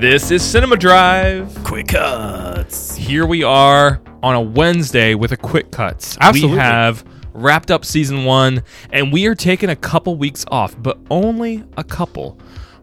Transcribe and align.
This 0.00 0.30
is 0.30 0.42
Cinema 0.42 0.78
Drive. 0.78 1.54
Quick 1.62 1.88
cuts. 1.88 2.96
Here 2.96 3.26
we 3.26 3.42
are 3.42 4.00
on 4.22 4.34
a 4.34 4.40
Wednesday 4.40 5.14
with 5.14 5.32
a 5.32 5.36
quick 5.36 5.70
cuts. 5.70 6.16
Absolutely. 6.18 6.56
We 6.56 6.58
have 6.58 7.04
wrapped 7.34 7.70
up 7.70 7.84
season 7.84 8.24
one, 8.24 8.62
and 8.94 9.12
we 9.12 9.26
are 9.26 9.34
taking 9.34 9.68
a 9.68 9.76
couple 9.76 10.16
weeks 10.16 10.46
off, 10.50 10.74
but 10.82 10.98
only 11.10 11.64
a 11.76 11.84
couple. 11.84 12.38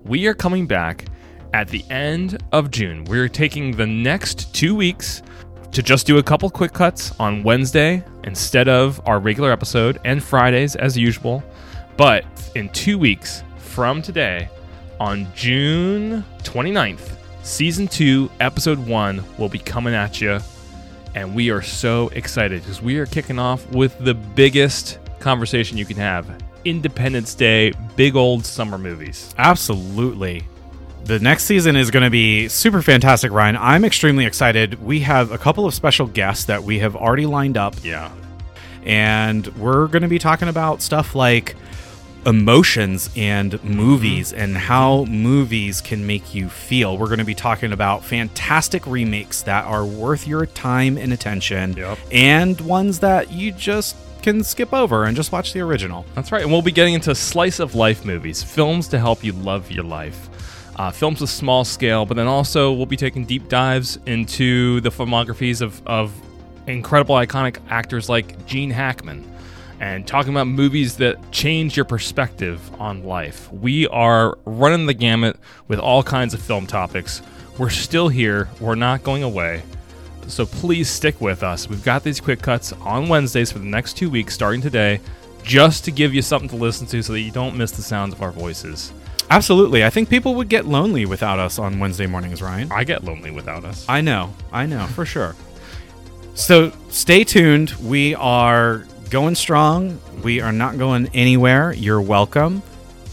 We 0.06 0.28
are 0.28 0.36
coming 0.36 0.68
back 0.68 1.06
at 1.56 1.70
the 1.70 1.84
end 1.90 2.38
of 2.52 2.70
June. 2.70 3.04
We're 3.06 3.30
taking 3.30 3.72
the 3.72 3.88
next 3.88 4.54
two 4.54 4.76
weeks 4.76 5.24
to 5.72 5.82
just 5.82 6.06
do 6.06 6.20
a 6.20 6.24
couple 6.24 6.52
quick 6.52 6.74
cuts 6.74 7.20
on 7.20 7.42
Wednesday 7.42 8.04
instead 8.26 8.68
of 8.68 9.02
our 9.08 9.20
regular 9.20 9.52
episode 9.52 10.00
and 10.06 10.24
Fridays 10.24 10.76
as 10.76 10.96
usual. 10.96 11.44
But 11.98 12.26
in 12.54 12.70
two 12.70 13.00
weeks 13.00 13.42
from 13.58 14.04
today, 14.04 14.50
on 15.00 15.28
June 15.36 16.24
29th, 16.44 17.16
season 17.44 17.88
two, 17.88 18.30
episode 18.40 18.80
one 18.80 19.24
will 19.38 19.50
be 19.50 19.60
coming 19.60 19.94
at 19.94 20.20
you. 20.22 20.40
And 21.16 21.34
we 21.36 21.50
are 21.50 21.62
so 21.62 22.10
excited 22.10 22.62
because 22.62 22.82
we 22.82 22.98
are 23.00 23.06
kicking 23.06 23.40
off 23.40 23.68
with 23.72 23.98
the 24.00 24.14
biggest 24.14 25.00
conversation 25.20 25.78
you 25.78 25.86
can 25.86 25.98
have 25.98 26.28
Independence 26.66 27.34
Day, 27.34 27.72
big 27.96 28.16
old 28.16 28.46
summer 28.46 28.78
movies. 28.78 29.34
Absolutely. 29.38 30.44
The 31.06 31.20
next 31.20 31.46
season 31.46 31.76
is 31.76 31.90
going 31.90 32.04
to 32.04 32.10
be 32.10 32.50
super 32.50 32.82
fantastic, 32.82 33.32
Ryan. 33.32 33.56
I'm 33.58 33.86
extremely 33.86 34.26
excited. 34.26 34.84
We 34.84 35.00
have 35.02 35.32
a 35.32 35.38
couple 35.38 35.66
of 35.66 35.74
special 35.74 36.06
guests 36.06 36.46
that 36.46 36.64
we 36.64 36.80
have 36.80 36.96
already 36.96 37.26
lined 37.26 37.56
up, 37.58 37.76
Yeah. 37.84 38.12
and 38.84 39.48
we're 39.56 39.88
going 39.88 40.02
to 40.02 40.08
be 40.10 40.20
talking 40.20 40.50
about 40.50 40.82
stuff 40.82 41.16
like 41.16 41.56
emotions 42.26 43.10
and 43.16 43.64
movies 43.64 44.34
and 44.34 44.58
how 44.58 45.06
movies 45.06 45.80
can 45.82 46.06
make 46.06 46.34
you 46.36 46.50
feel. 46.50 46.98
We're 46.98 47.08
going 47.08 47.20
to 47.20 47.26
be 47.26 47.36
talking 47.36 47.72
about 47.72 48.04
fantastic 48.04 48.86
remakes 48.86 49.42
that 49.44 49.66
are 49.66 49.86
worth 49.86 50.28
your 50.28 50.46
time 50.46 50.98
and 50.98 51.14
attention, 51.14 51.74
Yep. 51.78 51.98
and 52.12 52.60
ones 52.62 53.00
that 53.00 53.32
you 53.32 53.52
just 53.52 53.96
can 54.22 54.44
skip 54.44 54.74
over 54.74 55.06
and 55.06 55.16
just 55.16 55.32
watch 55.32 55.54
the 55.54 55.62
original. 55.62 56.06
That's 56.16 56.32
right. 56.32 56.42
And 56.42 56.52
we'll 56.52 56.62
be 56.62 56.72
getting 56.72 56.96
into 56.96 57.16
slice 57.16 57.60
of 57.60 57.76
life 57.76 58.04
movies, 58.04 58.44
films 58.44 58.88
to 58.90 59.00
help 59.00 59.24
you 59.24 59.32
love 59.32 59.72
your 59.72 59.86
life. 59.86 60.30
Uh, 60.76 60.92
films 60.92 61.22
with 61.22 61.30
small 61.30 61.64
scale, 61.66 62.06
but 62.06 62.16
then 62.18 62.28
also 62.28 62.72
we'll 62.74 62.86
be 62.86 62.98
taking 62.98 63.26
deep 63.26 63.48
dives 63.50 63.98
into 64.06 64.80
the 64.82 64.90
filmographies 64.90 65.62
of, 65.62 65.82
of 65.88 66.14
incredible 66.68 67.16
iconic 67.16 67.58
actors 67.70 68.10
like 68.10 68.46
Gene 68.46 68.70
Hackman 68.70 69.24
and 69.80 70.08
talking 70.08 70.34
about 70.34 70.48
movies 70.48 70.98
that 70.98 71.32
change 71.32 71.76
your 71.76 71.86
perspective 71.86 72.60
on 72.80 73.04
life. 73.04 73.52
We 73.52 73.88
are 73.88 74.38
running 74.46 74.86
the 74.86 74.94
gamut 74.94 75.38
with 75.68 75.80
all 75.80 76.04
kinds 76.04 76.34
of 76.34 76.42
film 76.42 76.68
topics. 76.68 77.22
We're 77.58 77.70
still 77.70 78.10
here, 78.10 78.50
we're 78.60 78.76
not 78.76 79.04
going 79.04 79.24
away. 79.24 79.64
So 80.28 80.46
please 80.46 80.90
stick 80.90 81.22
with 81.22 81.44
us. 81.44 81.70
We've 81.70 81.84
got 81.84 82.04
these 82.04 82.20
quick 82.20 82.42
cuts 82.42 82.74
on 82.74 83.08
Wednesdays 83.08 83.52
for 83.52 83.60
the 83.60 83.66
next 83.66 83.94
two 83.94 84.10
weeks, 84.10 84.34
starting 84.34 84.62
today, 84.62 85.00
just 85.44 85.86
to 85.86 85.92
give 85.92 86.14
you 86.14 86.22
something 86.22 86.50
to 86.50 86.56
listen 86.56 86.86
to 86.88 87.02
so 87.02 87.14
that 87.14 87.22
you 87.22 87.32
don't 87.32 87.56
miss 87.56 87.72
the 87.72 87.82
sounds 87.82 88.14
of 88.14 88.22
our 88.22 88.32
voices. 88.32 88.92
Absolutely. 89.30 89.84
I 89.84 89.90
think 89.90 90.10
people 90.10 90.36
would 90.36 90.50
get 90.50 90.66
lonely 90.66 91.06
without 91.06 91.40
us 91.40 91.60
on 91.60 91.80
Wednesday 91.80 92.08
mornings, 92.08 92.42
Ryan. 92.42 92.72
I 92.72 92.84
get 92.84 93.04
lonely 93.04 93.32
without 93.32 93.66
us. 93.66 93.86
I 93.88 94.02
know. 94.02 94.34
I 94.52 94.66
know 94.66 94.86
for 94.88 95.06
sure. 95.06 95.36
So 96.34 96.72
stay 96.90 97.24
tuned. 97.24 97.72
We 97.82 98.16
are 98.16 98.86
going 99.08 99.36
strong. 99.36 100.00
We 100.24 100.42
are 100.42 100.52
not 100.52 100.78
going 100.78 101.10
anywhere. 101.14 101.74
You're 101.74 102.02
welcome. 102.02 102.62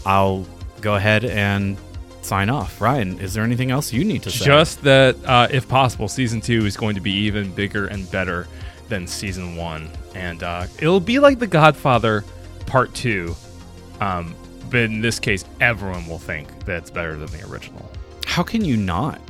I'll 0.05 0.45
go 0.81 0.95
ahead 0.95 1.25
and 1.25 1.77
sign 2.21 2.49
off. 2.49 2.81
Ryan, 2.81 3.19
is 3.19 3.33
there 3.33 3.43
anything 3.43 3.71
else 3.71 3.93
you 3.93 4.03
need 4.03 4.23
to 4.23 4.31
say? 4.31 4.45
Just 4.45 4.81
that, 4.83 5.15
uh, 5.25 5.47
if 5.51 5.67
possible, 5.67 6.07
season 6.07 6.41
two 6.41 6.65
is 6.65 6.77
going 6.77 6.95
to 6.95 7.01
be 7.01 7.11
even 7.11 7.51
bigger 7.51 7.87
and 7.87 8.09
better 8.11 8.47
than 8.89 9.07
season 9.07 9.55
one, 9.55 9.89
and 10.13 10.43
uh, 10.43 10.67
it'll 10.77 10.99
be 10.99 11.19
like 11.19 11.39
The 11.39 11.47
Godfather 11.47 12.23
Part 12.65 12.93
Two. 12.93 13.35
Um, 13.99 14.35
but 14.69 14.81
in 14.81 15.01
this 15.01 15.19
case, 15.19 15.45
everyone 15.61 16.05
will 16.07 16.19
think 16.19 16.47
that 16.65 16.77
it's 16.77 16.91
better 16.91 17.15
than 17.15 17.27
the 17.31 17.47
original. 17.49 17.89
How 18.25 18.43
can 18.43 18.63
you 18.63 18.77
not? 18.77 19.21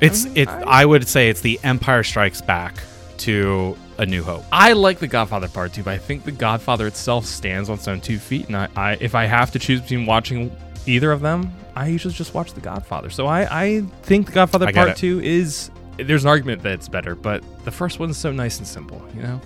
It's 0.00 0.24
it. 0.36 0.48
I 0.48 0.84
would 0.84 1.08
say 1.08 1.30
it's 1.30 1.40
the 1.40 1.58
Empire 1.62 2.02
Strikes 2.02 2.40
Back 2.40 2.76
to 3.18 3.76
A 4.00 4.06
New 4.06 4.22
Hope. 4.22 4.44
I 4.50 4.72
like 4.72 4.98
The 4.98 5.06
Godfather 5.06 5.46
Part 5.46 5.74
Two, 5.74 5.82
but 5.82 5.92
I 5.92 5.98
think 5.98 6.24
The 6.24 6.32
Godfather 6.32 6.86
itself 6.86 7.26
stands 7.26 7.68
on 7.68 7.76
its 7.76 7.86
own 7.86 8.00
two 8.00 8.18
feet, 8.18 8.46
and 8.46 8.56
I, 8.56 8.68
I 8.74 8.92
if 9.00 9.14
I 9.14 9.26
have 9.26 9.50
to 9.52 9.58
choose 9.58 9.80
between 9.82 10.06
watching 10.06 10.54
either 10.86 11.12
of 11.12 11.20
them, 11.20 11.52
I 11.76 11.88
usually 11.88 12.14
just 12.14 12.32
watch 12.32 12.54
The 12.54 12.62
Godfather. 12.62 13.10
So 13.10 13.26
I, 13.26 13.64
I 13.64 13.80
think 14.02 14.26
The 14.26 14.32
Godfather 14.32 14.66
I 14.68 14.72
Part. 14.72 14.96
Two 14.96 15.20
is 15.20 15.70
there's 15.98 16.24
an 16.24 16.30
argument 16.30 16.62
that 16.62 16.72
it's 16.72 16.88
better, 16.88 17.14
but 17.14 17.44
the 17.64 17.70
first 17.70 17.98
one's 17.98 18.16
so 18.16 18.32
nice 18.32 18.56
and 18.58 18.66
simple, 18.66 19.02
you 19.14 19.22
know. 19.22 19.38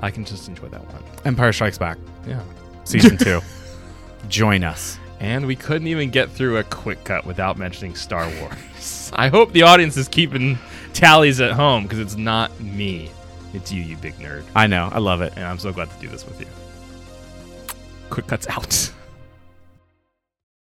I 0.00 0.10
can 0.10 0.26
just 0.26 0.46
enjoy 0.48 0.68
that 0.68 0.84
one. 0.92 1.02
Empire 1.24 1.52
Strikes 1.52 1.78
Back, 1.78 1.96
Yeah. 2.28 2.42
season 2.84 3.16
two. 3.18 3.40
Join 4.28 4.62
us. 4.62 4.98
And 5.20 5.46
we 5.46 5.56
couldn't 5.56 5.86
even 5.88 6.10
get 6.10 6.30
through 6.30 6.58
a 6.58 6.64
quick 6.64 7.02
cut 7.04 7.24
without 7.24 7.56
mentioning 7.56 7.94
Star 7.94 8.28
Wars. 8.40 9.10
I 9.14 9.28
hope 9.28 9.52
the 9.52 9.62
audience 9.62 9.96
is 9.96 10.06
keeping 10.06 10.58
tallies 10.92 11.40
at 11.40 11.52
home 11.52 11.84
because 11.84 11.98
it's 11.98 12.16
not 12.16 12.60
me. 12.60 13.10
It's 13.54 13.72
you, 13.72 13.82
you 13.82 13.96
big 13.96 14.14
nerd. 14.16 14.44
I 14.54 14.66
know. 14.66 14.88
I 14.92 14.98
love 14.98 15.22
it. 15.22 15.32
And 15.36 15.44
I'm 15.44 15.58
so 15.58 15.72
glad 15.72 15.90
to 15.90 15.96
do 16.00 16.08
this 16.08 16.26
with 16.26 16.40
you. 16.40 16.46
Quick 18.10 18.26
cuts 18.26 18.48
out. 18.48 18.90